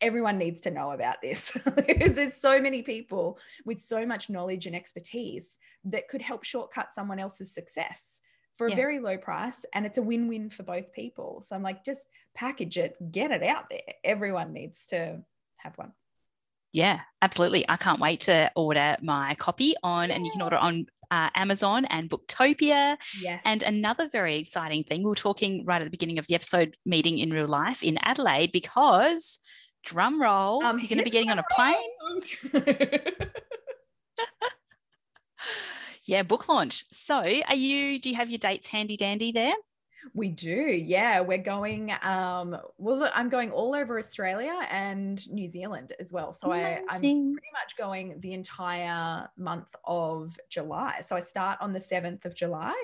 [0.00, 4.66] everyone needs to know about this because there's so many people with so much knowledge
[4.66, 8.20] and expertise that could help shortcut someone else's success
[8.56, 8.74] for yeah.
[8.74, 12.06] a very low price and it's a win-win for both people so i'm like just
[12.34, 15.18] package it get it out there everyone needs to
[15.56, 15.92] have one
[16.72, 20.14] yeah absolutely i can't wait to order my copy on yeah.
[20.14, 22.96] and you can order on uh, Amazon and Booktopia.
[23.20, 23.42] Yes.
[23.44, 26.76] And another very exciting thing, we were talking right at the beginning of the episode
[26.84, 29.38] meeting in real life in Adelaide because
[29.84, 30.64] drum roll.
[30.64, 31.76] Um, You're going to be getting on a plane.
[36.04, 36.84] yeah, book launch.
[36.90, 37.98] So, are you?
[37.98, 39.54] Do you have your dates handy dandy there?
[40.12, 41.20] We do, yeah.
[41.20, 41.92] We're going.
[42.02, 46.32] Um, well, I'm going all over Australia and New Zealand as well.
[46.32, 51.02] So I, I'm pretty much going the entire month of July.
[51.06, 52.74] So I start on the seventh of July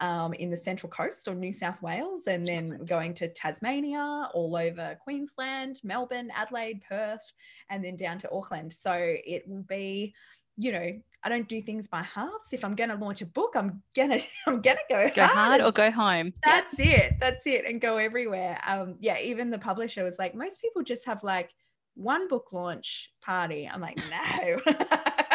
[0.00, 4.56] um, in the Central Coast or New South Wales, and then going to Tasmania, all
[4.56, 7.32] over Queensland, Melbourne, Adelaide, Perth,
[7.68, 8.72] and then down to Auckland.
[8.72, 10.14] So it will be
[10.60, 10.92] you know,
[11.22, 12.52] I don't do things by halves.
[12.52, 15.60] If I'm going to launch a book, I'm gonna I'm gonna go, go hard, hard
[15.62, 16.32] or go home.
[16.44, 17.14] That's it.
[17.18, 18.60] That's it, and go everywhere.
[18.66, 19.18] Um, yeah.
[19.18, 21.50] Even the publisher was like, most people just have like
[21.94, 23.68] one book launch party.
[23.72, 24.60] I'm like, no,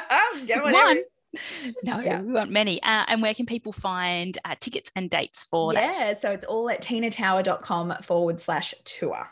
[0.10, 0.76] I'm going one.
[0.76, 1.04] Every-
[1.84, 2.22] no, yeah.
[2.22, 2.82] we want many.
[2.82, 6.00] Uh, and where can people find uh, tickets and dates for yeah, that?
[6.00, 9.30] Yeah, so it's all at tinatower.com forward slash tour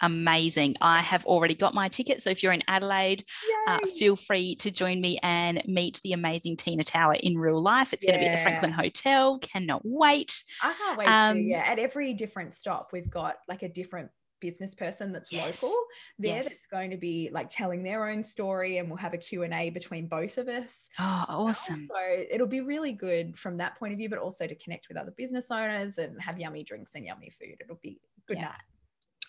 [0.00, 0.76] amazing.
[0.80, 2.22] I have already got my ticket.
[2.22, 3.24] So if you're in Adelaide,
[3.68, 7.92] uh, feel free to join me and meet the amazing Tina Tower in real life.
[7.92, 8.12] It's yeah.
[8.12, 9.38] going to be at the Franklin Hotel.
[9.40, 10.42] Cannot wait.
[10.62, 11.08] I can't wait.
[11.08, 11.64] Um, to, yeah.
[11.66, 14.10] At every different stop, we've got like a different
[14.40, 15.62] business person that's Yes.
[15.62, 15.76] local
[16.18, 16.44] there Yes.
[16.48, 20.06] that's going to be like telling their own story and we'll have a q&a between
[20.08, 21.88] both of us Oh, awesome.
[21.90, 24.96] so it'll be really good from that point of view but also to connect with
[24.96, 28.44] other business owners and have yummy drinks and yummy food it'll be good Yeah.
[28.44, 28.62] night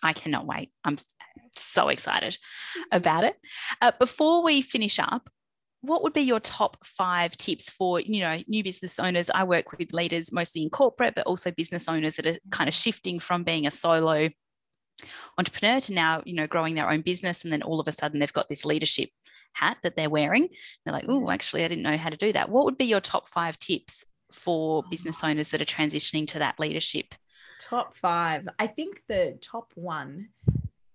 [0.03, 0.71] I cannot wait.
[0.83, 0.97] I'm
[1.55, 2.37] so excited
[2.91, 3.35] about it.
[3.81, 5.29] Uh, before we finish up,
[5.81, 9.29] what would be your top five tips for you know new business owners?
[9.33, 12.73] I work with leaders mostly in corporate, but also business owners that are kind of
[12.73, 14.29] shifting from being a solo
[15.37, 18.19] entrepreneur to now you know growing their own business, and then all of a sudden
[18.19, 19.09] they've got this leadership
[19.53, 20.49] hat that they're wearing.
[20.85, 22.49] They're like, oh, actually, I didn't know how to do that.
[22.49, 26.59] What would be your top five tips for business owners that are transitioning to that
[26.59, 27.15] leadership?
[27.61, 30.27] Top five i think the top one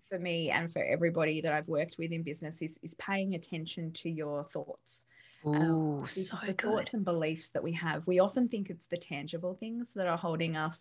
[0.09, 3.91] for me and for everybody that i've worked with in business is, is paying attention
[3.93, 5.03] to your thoughts
[5.45, 6.61] Oh, because so the good.
[6.61, 10.17] thoughts and beliefs that we have we often think it's the tangible things that are
[10.17, 10.79] holding us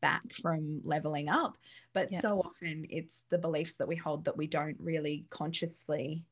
[0.00, 1.56] back from leveling up
[1.92, 2.22] but Yep.
[2.22, 6.24] so often it's the beliefs that we hold that we don't really consciously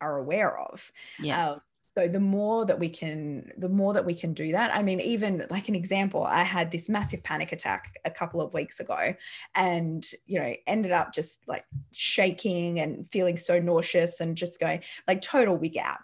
[0.00, 1.50] are aware of Yeah.
[1.50, 1.60] um,
[1.96, 5.00] so the more that we can the more that we can do that i mean
[5.00, 9.14] even like an example i had this massive panic attack a couple of weeks ago
[9.54, 14.80] and you know ended up just like shaking and feeling so nauseous and just going
[15.06, 15.98] like total wig out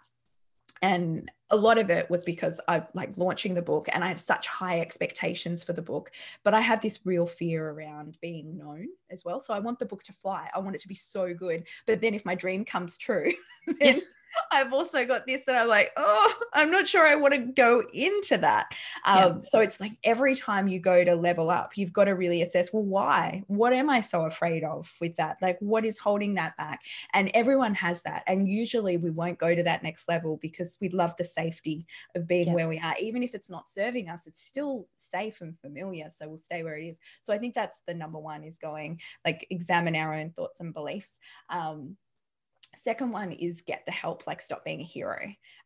[0.83, 4.21] and a lot of it was because I like launching the book and I have
[4.21, 8.89] such high expectations for the book, but I have this real fear around being known
[9.11, 9.41] as well.
[9.41, 10.49] So I want the book to fly.
[10.55, 11.65] I want it to be so good.
[11.87, 13.33] But then if my dream comes true,
[13.81, 14.01] then
[14.53, 17.83] I've also got this that I'm like, oh, I'm not sure I want to go
[17.93, 18.73] into that.
[19.07, 19.27] Yeah.
[19.27, 22.43] Um, So it's like every time you go to level up, you've got to really
[22.43, 23.43] assess, well, why?
[23.47, 25.39] What am I so afraid of with that?
[25.41, 26.81] Like, what is holding that back?
[27.13, 28.23] And everyone has that.
[28.27, 32.27] And usually we won't go to that next level because we love the safety of
[32.27, 32.55] being Yeah.
[32.55, 32.95] where we are.
[33.01, 36.11] Even if it's not serving us, it's still safe and familiar.
[36.15, 36.99] So we'll stay where it is.
[37.25, 40.73] So I think that's the number one is going like examine our own thoughts and
[40.73, 41.19] beliefs.
[41.49, 41.97] Um,
[42.77, 45.19] second one is get the help, like stop being a hero.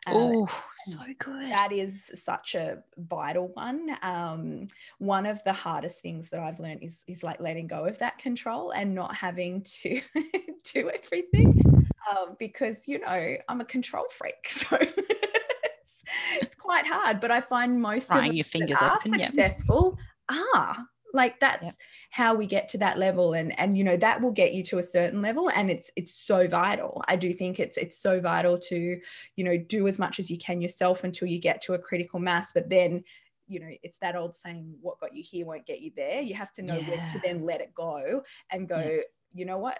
[0.07, 1.45] Oh, so good.
[1.51, 3.97] that is such a vital one.
[4.03, 4.67] Um,
[4.99, 8.19] one of the hardest things that I've learned is is like letting go of that
[8.19, 10.01] control and not having to
[10.73, 11.63] do everything,
[12.11, 16.05] um, because you know I'm a control freak, so it's,
[16.41, 17.21] it's quite hard.
[17.21, 19.27] But I find most Frying of your us that fingers are open, yeah.
[19.27, 19.99] successful
[20.31, 21.79] are like that's
[22.11, 24.79] how we get to that level and and you know that will get you to
[24.79, 27.03] a certain level and it's it's so vital.
[27.09, 29.01] I do think it's it's so vital to
[29.37, 32.19] you know do as much as you can yourself until you get to a critical
[32.21, 33.05] mass but then
[33.47, 36.21] you know it's that old saying what got you here won't get you there.
[36.21, 37.07] You have to know when Yeah.
[37.13, 39.03] to then let it go and go Yeah.
[39.33, 39.79] you know what?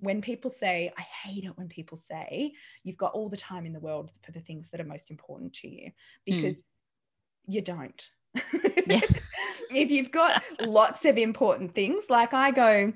[0.00, 2.52] When people say i hate it when people say
[2.84, 5.52] you've got all the time in the world for the things that are most important
[5.54, 5.86] to you.
[5.88, 5.92] Mm.
[6.24, 6.62] Because
[7.46, 8.10] you don't
[8.86, 9.00] Yeah.
[9.70, 12.92] if you've got lots of important things like i go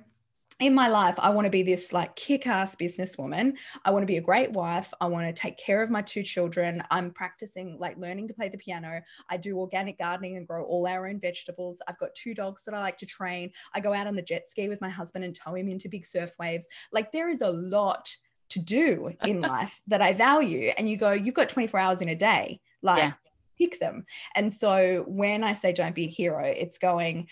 [0.62, 3.54] in my life, I want to be this like kick ass businesswoman.
[3.84, 4.92] I want to be a great wife.
[5.00, 6.82] I want to take care of my two children.
[6.90, 9.02] I'm practicing, like learning to play the piano.
[9.28, 11.82] I do organic gardening and grow all our own vegetables.
[11.88, 13.50] I've got two dogs that I like to train.
[13.74, 16.06] I go out on the jet ski with my husband and tow him into big
[16.06, 16.66] surf waves.
[16.92, 18.14] Like there is a lot
[18.50, 20.72] to do in life that I value.
[20.78, 22.60] And you go, you've got 24 hours in a day.
[22.82, 23.12] Like, Yeah.
[23.58, 24.04] Pick them.
[24.34, 27.28] And so when I say don't be a hero, it's going,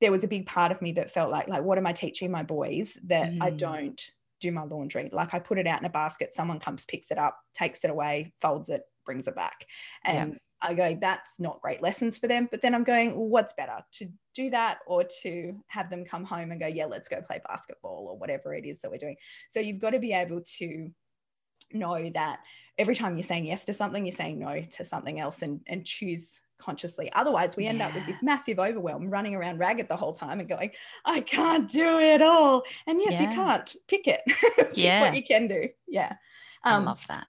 [0.00, 2.30] there was a big part of me that felt like, like, what am I teaching
[2.30, 3.56] my boys that I Mm.
[3.58, 5.10] don't do my laundry?
[5.12, 7.90] Like I put it out in a basket, someone comes, picks it up, takes it
[7.90, 9.66] away, folds it, brings it back.
[10.04, 10.22] Yeah.
[10.22, 12.46] And I go, that's not great lessons for them.
[12.50, 16.24] But then I'm going, well, what's better to do that or to have them come
[16.24, 19.16] home and go, yeah, let's go play basketball or whatever it is that we're doing.
[19.50, 20.90] So you've got to be able to
[21.72, 22.40] know that
[22.78, 25.84] every time you're saying yes to something, you're saying no to something else and, and
[25.84, 27.10] choose consciously.
[27.14, 30.48] Otherwise, we end up with this massive overwhelm, running around ragged the whole time and
[30.48, 30.70] going,
[31.04, 32.62] I can't do it all.
[32.86, 33.74] And yes, you can't.
[33.88, 34.20] Pick it.
[34.56, 35.00] Pick Yeah.
[35.02, 35.68] what you can do.
[35.88, 36.14] Yeah.
[36.64, 37.26] I Um, love that.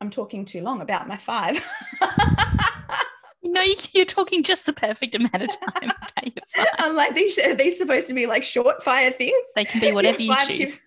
[0.00, 1.62] I'm talking too long about my five.
[3.44, 5.90] No, you- you're talking just the perfect amount of time.
[6.04, 6.66] Okay, you're fine.
[6.78, 9.34] I'm like, these are these supposed to be like short fire things?
[9.56, 10.84] They can be whatever you choose.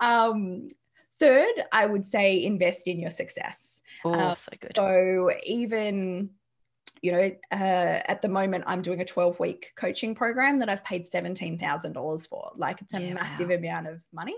[0.00, 0.68] um,
[1.22, 3.80] third, I would say invest in your success.
[4.04, 4.72] Oh, so good.
[4.76, 6.30] So even
[7.00, 10.84] you know, uh, at the moment, I'm doing a 12 week coaching program that I've
[10.84, 12.52] paid $17,000 for.
[12.54, 13.56] Like it's a Yeah, massive wow.
[13.56, 14.36] amount of money.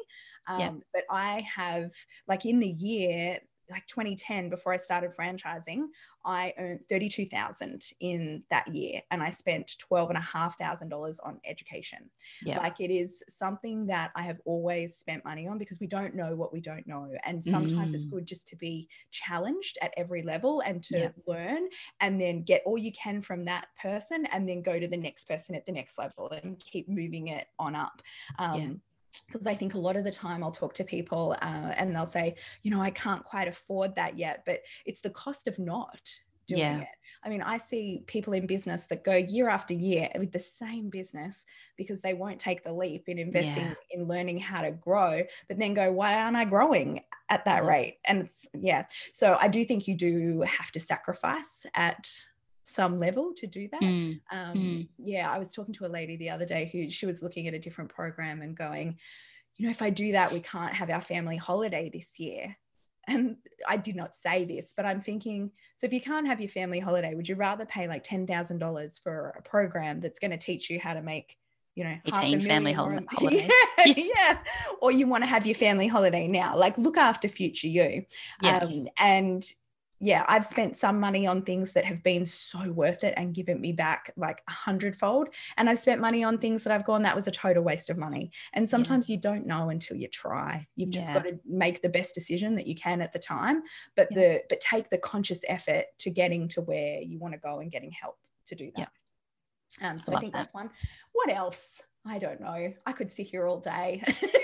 [0.48, 0.70] Um, Yeah.
[0.94, 1.92] But I have,
[2.26, 3.38] like, in the year,
[3.70, 5.86] like 2010 before I started franchising,
[6.24, 12.10] I earned 32,000 in that year and I spent $12,500 on education.
[12.42, 12.58] Yeah.
[12.58, 16.34] Like it is something that I have always spent money on because we don't know
[16.34, 17.10] what we don't know.
[17.24, 17.96] And sometimes mm.
[17.96, 21.08] it's good just to be challenged at every level and to yeah.
[21.26, 21.68] learn
[22.00, 25.28] and then get all you can from that person and then go to the next
[25.28, 28.02] person at the next level and keep moving it on up.
[28.38, 28.68] Um, yeah
[29.26, 32.08] because I think a lot of the time I'll talk to people uh, and they'll
[32.08, 36.00] say, you know, I can't quite afford that yet, but it's the cost of not
[36.46, 36.80] doing yeah.
[36.80, 36.88] it.
[37.22, 40.90] I mean, I see people in business that go year after year with the same
[40.90, 41.46] business
[41.76, 43.74] because they won't take the leap in investing yeah.
[43.92, 47.00] in learning how to grow, but then go, why aren't I growing
[47.30, 47.68] at that yeah.
[47.68, 47.98] rate?
[48.04, 48.84] And yeah,
[49.14, 52.10] so I do think you do have to sacrifice at
[52.64, 53.82] some level to do that.
[53.82, 54.20] Mm.
[54.32, 54.88] Um, mm.
[54.98, 57.54] Yeah, I was talking to a lady the other day who she was looking at
[57.54, 58.98] a different program and going,
[59.56, 62.56] you know, if I do that, we can't have our family holiday this year.
[63.06, 63.36] And
[63.68, 66.80] I did not say this, but I'm thinking, so if you can't have your family
[66.80, 70.80] holiday, would you rather pay like $10,000 for a program that's going to teach you
[70.80, 71.36] how to make
[71.74, 73.50] you know, a family holidays.
[73.84, 74.38] Yeah, yeah.
[74.80, 76.56] Or you want to have your family holiday now.
[76.56, 78.04] Like look after future you.
[78.42, 78.58] Yeah.
[78.58, 79.44] Um, and
[80.04, 83.58] yeah, I've spent some money on things that have been so worth it and given
[83.58, 85.30] me back like a hundredfold.
[85.56, 87.96] And I've spent money on things that I've gone, that was a total waste of
[87.96, 88.30] money.
[88.52, 89.14] And sometimes yeah.
[89.14, 90.66] you don't know until you try.
[90.76, 91.14] You've just yeah.
[91.14, 93.62] got to make the best decision that you can at the time,
[93.96, 94.18] but yeah.
[94.18, 97.70] the but take the conscious effort to getting to where you want to go and
[97.70, 98.90] getting help to do that.
[99.80, 100.38] Um, so I, I think that.
[100.38, 100.68] that's one.
[101.12, 101.80] What else?
[102.04, 102.74] I don't know.
[102.84, 104.02] I could sit here all day.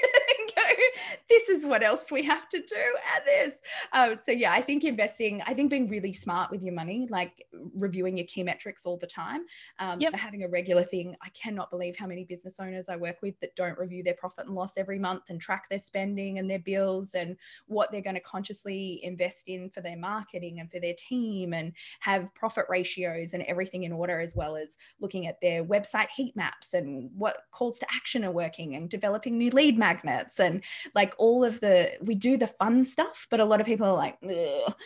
[1.29, 3.61] this is what else we have to do at this.
[3.93, 7.47] Um, so yeah, I think investing, I think being really smart with your money, like
[7.75, 9.43] reviewing your key metrics all the time,
[9.79, 10.15] um, yep.
[10.15, 11.17] having a regular thing.
[11.23, 14.47] I cannot believe how many business owners I work with that don't review their profit
[14.47, 17.37] and loss every month and track their spending and their bills and
[17.67, 21.73] what they're going to consciously invest in for their marketing and for their team and
[22.01, 26.37] have profit ratios and everything in order as well as looking at their website heat
[26.37, 30.63] maps and what calls to action are working and developing new lead magnets and
[30.95, 33.95] like all of the we do the fun stuff but a lot of people are
[33.95, 34.17] like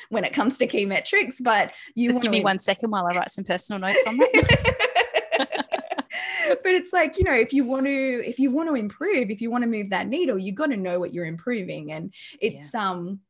[0.09, 3.17] when it comes to key metrics but you just give me one second while i
[3.17, 4.91] write some personal notes on that
[6.62, 9.41] but it's like you know if you want to if you want to improve if
[9.41, 12.75] you want to move that needle you got to know what you're improving and it's
[12.75, 12.91] yeah.
[12.91, 13.21] um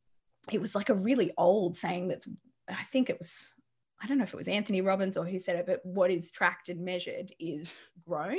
[0.51, 2.28] it was like a really old saying that's
[2.68, 3.55] i think it was
[4.03, 6.30] I don't know if it was Anthony Robbins or who said it, but what is
[6.30, 7.72] tracked and measured is
[8.07, 8.37] grown.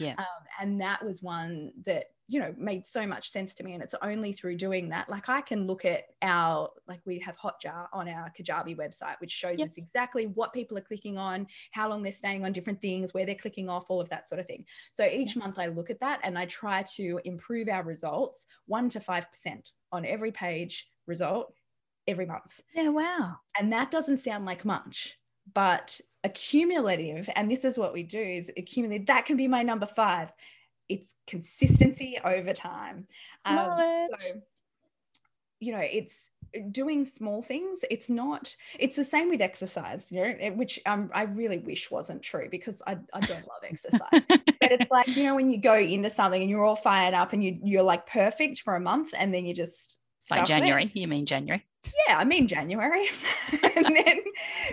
[0.00, 0.14] Yeah.
[0.18, 0.24] Um,
[0.60, 3.94] and that was one that you know made so much sense to me and it's
[4.02, 8.08] only through doing that like i can look at our like we have hotjar on
[8.08, 9.68] our kajabi website which shows yep.
[9.68, 13.26] us exactly what people are clicking on how long they're staying on different things where
[13.26, 14.64] they're clicking off all of that sort of thing.
[14.92, 18.88] So each month i look at that and i try to improve our results 1
[18.90, 19.24] to 5%
[19.92, 21.52] on every page result
[22.06, 22.60] every month.
[22.74, 23.36] Yeah wow.
[23.58, 25.14] And that doesn't sound like much
[25.52, 29.84] but accumulative and this is what we do is accumulate that can be my number
[29.84, 30.32] 5
[30.88, 33.06] it's consistency over time.
[33.44, 34.08] Um.
[34.16, 34.42] So,
[35.60, 36.30] you know, it's
[36.70, 37.84] doing small things.
[37.90, 42.22] It's not, it's the same with exercise, you know, which um, I really wish wasn't
[42.22, 44.22] true because I, I don't love exercise.
[44.28, 47.32] but it's like, you know, when you go into something and you're all fired up
[47.32, 49.98] and you, you're like perfect for a month and then you just,
[50.30, 51.64] like January, you mean January?
[52.08, 53.06] Yeah, I mean January.
[53.76, 54.20] and then,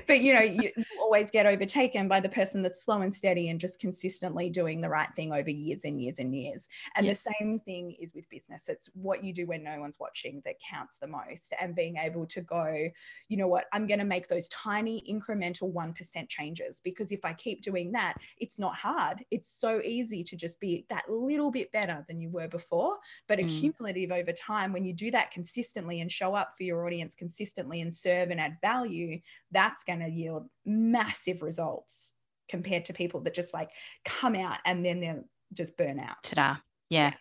[0.07, 3.49] but you know, you, you, always get overtaken by the person that's slow and steady
[3.49, 6.70] and just consistently doing the right thing over years and years and years.
[6.95, 7.12] And yeah.
[7.12, 8.70] the same thing is with business.
[8.70, 11.53] It's what you do when no one's watching that counts the most.
[11.59, 12.89] And being able to go,
[13.28, 17.34] you know what, I'm going to make those tiny incremental 1% changes because if I
[17.34, 19.26] keep doing that, it's not hard.
[19.32, 22.97] It's so easy to just be that little bit better than you were before.
[23.28, 23.45] But mm.
[23.45, 27.16] accumulative over time, when you do that consistently and show up for your audience audience
[27.16, 29.20] consistently and serve and add value,
[29.52, 32.14] that's going to yield massive results
[32.49, 33.72] compared to people that just like
[34.06, 35.24] come out and then they'll
[35.54, 36.22] just burn out.
[36.24, 36.58] Ta-da.
[36.89, 37.14] Yeah.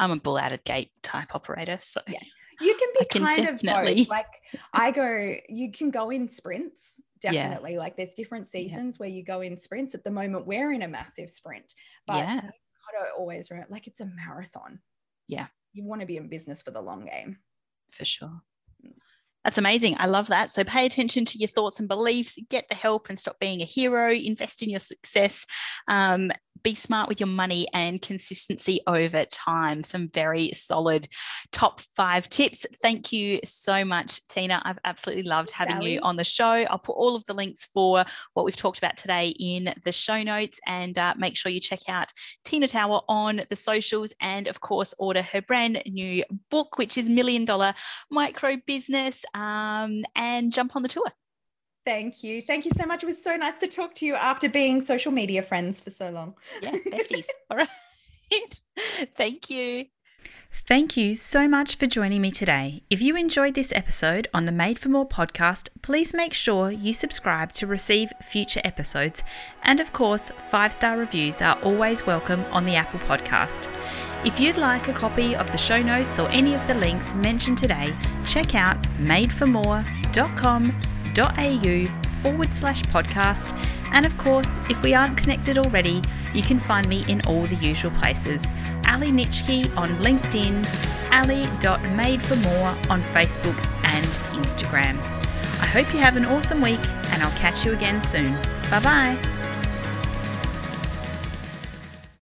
[0.00, 1.78] I'm a bull out of gate type operator.
[1.80, 2.18] So yeah.
[2.60, 3.92] You can be can kind definitely...
[3.92, 4.08] of both.
[4.08, 7.74] Like I go, you can go in sprints, definitely.
[7.74, 7.78] Yeah.
[7.78, 8.98] Like there's different seasons yeah.
[8.98, 9.94] where you go in sprints.
[9.94, 11.74] At the moment, we're in a massive sprint.
[12.06, 12.40] But yeah.
[12.40, 14.80] gotta always remember like it's a marathon.
[15.28, 15.48] Yeah.
[15.74, 17.38] You want to be in business for the long game.
[17.92, 18.40] For sure.
[19.46, 19.94] That's amazing.
[20.00, 20.50] I love that.
[20.50, 23.64] So pay attention to your thoughts and beliefs, get the help and stop being a
[23.64, 25.46] hero, invest in your success.
[25.86, 26.32] Um,
[26.62, 29.82] be smart with your money and consistency over time.
[29.82, 31.08] Some very solid
[31.52, 32.66] top five tips.
[32.80, 34.62] Thank you so much, Tina.
[34.64, 35.94] I've absolutely loved having Sally.
[35.94, 36.44] you on the show.
[36.44, 38.04] I'll put all of the links for
[38.34, 41.80] what we've talked about today in the show notes and uh, make sure you check
[41.88, 42.12] out
[42.44, 47.08] Tina Tower on the socials and, of course, order her brand new book, which is
[47.08, 47.74] Million Dollar
[48.10, 51.12] Micro Business, um, and jump on the tour.
[51.86, 52.42] Thank you.
[52.42, 53.04] Thank you so much.
[53.04, 56.10] It was so nice to talk to you after being social media friends for so
[56.10, 56.34] long.
[56.60, 57.26] Yeah, besties.
[57.48, 57.68] All right.
[59.16, 59.86] Thank you.
[60.52, 62.82] Thank you so much for joining me today.
[62.90, 66.92] If you enjoyed this episode on the Made for More podcast, please make sure you
[66.92, 69.22] subscribe to receive future episodes.
[69.62, 73.72] And of course, five star reviews are always welcome on the Apple podcast.
[74.24, 77.58] If you'd like a copy of the show notes or any of the links mentioned
[77.58, 80.74] today, check out madeformore.com
[81.18, 81.88] au
[82.22, 83.56] forward slash podcast.
[83.92, 86.02] And of course, if we aren't connected already,
[86.34, 88.42] you can find me in all the usual places.
[88.88, 90.64] Ali Nitschke on LinkedIn,
[91.12, 94.06] ali.madeformore on Facebook and
[94.42, 94.96] Instagram.
[95.60, 98.32] I hope you have an awesome week and I'll catch you again soon.
[98.70, 99.35] Bye bye.